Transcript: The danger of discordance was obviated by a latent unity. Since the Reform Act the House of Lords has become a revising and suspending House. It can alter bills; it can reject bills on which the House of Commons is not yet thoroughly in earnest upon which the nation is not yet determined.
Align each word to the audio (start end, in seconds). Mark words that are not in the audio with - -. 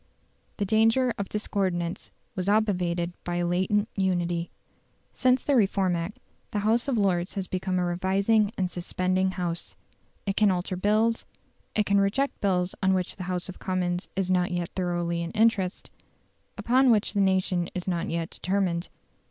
The 0.57 0.65
danger 0.65 1.13
of 1.19 1.29
discordance 1.29 2.09
was 2.35 2.49
obviated 2.49 3.13
by 3.23 3.35
a 3.35 3.45
latent 3.45 3.87
unity. 3.95 4.49
Since 5.13 5.43
the 5.43 5.55
Reform 5.55 5.95
Act 5.95 6.17
the 6.49 6.57
House 6.65 6.87
of 6.87 6.97
Lords 6.97 7.35
has 7.35 7.47
become 7.47 7.77
a 7.77 7.85
revising 7.85 8.51
and 8.57 8.71
suspending 8.71 9.29
House. 9.33 9.75
It 10.25 10.35
can 10.35 10.49
alter 10.49 10.75
bills; 10.75 11.27
it 11.75 11.85
can 11.85 12.01
reject 12.01 12.41
bills 12.41 12.73
on 12.81 12.95
which 12.95 13.17
the 13.17 13.25
House 13.29 13.47
of 13.47 13.59
Commons 13.59 14.09
is 14.15 14.31
not 14.31 14.49
yet 14.49 14.69
thoroughly 14.69 15.21
in 15.21 15.31
earnest 15.35 15.91
upon 16.57 16.89
which 16.89 17.13
the 17.13 17.21
nation 17.21 17.69
is 17.75 17.87
not 17.87 18.09
yet 18.09 18.31
determined. 18.31 18.89